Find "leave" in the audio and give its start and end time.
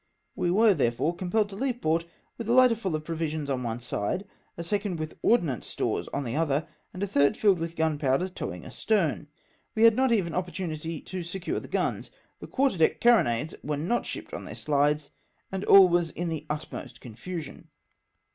1.55-1.79